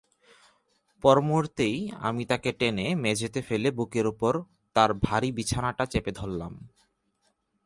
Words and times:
পরমুহুর্তেই 1.03 1.77
আমি 1.99 2.23
তাকে 2.25 2.49
টেনে 2.51 2.95
মেঝেতে 2.95 3.41
ফেলে 3.41 3.69
বুকের 3.71 4.05
উপর 4.07 4.33
তার 4.75 4.93
ভারি 4.93 5.29
বিছানাটা 5.31 5.83
চেপে 5.85 6.11
ধরলাম। 6.11 6.53